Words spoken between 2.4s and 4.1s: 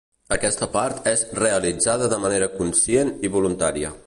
conscient i voluntària.